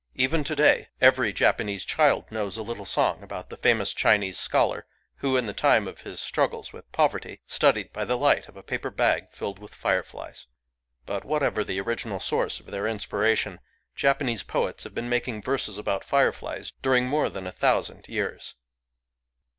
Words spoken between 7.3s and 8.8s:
studied by the light of a